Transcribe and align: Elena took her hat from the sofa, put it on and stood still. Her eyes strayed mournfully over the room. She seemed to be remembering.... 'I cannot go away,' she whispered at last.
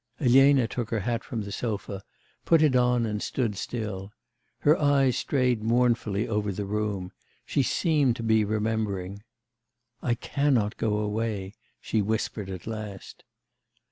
Elena 0.19 0.67
took 0.67 0.89
her 0.89 1.01
hat 1.01 1.23
from 1.23 1.43
the 1.43 1.51
sofa, 1.51 2.01
put 2.43 2.63
it 2.63 2.75
on 2.75 3.05
and 3.05 3.21
stood 3.21 3.55
still. 3.55 4.11
Her 4.61 4.75
eyes 4.81 5.15
strayed 5.15 5.61
mournfully 5.61 6.27
over 6.27 6.51
the 6.51 6.65
room. 6.65 7.11
She 7.45 7.61
seemed 7.61 8.15
to 8.15 8.23
be 8.23 8.43
remembering.... 8.43 9.21
'I 10.01 10.15
cannot 10.15 10.77
go 10.77 10.97
away,' 10.97 11.53
she 11.79 12.01
whispered 12.01 12.49
at 12.49 12.65
last. 12.65 13.23